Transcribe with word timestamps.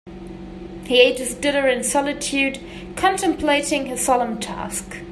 He 0.85 0.99
ate 0.99 1.19
his 1.19 1.35
dinner 1.35 1.67
in 1.67 1.83
solitude, 1.83 2.59
contemplating 2.95 3.85
his 3.85 4.03
solemn 4.03 4.39
task. 4.39 4.97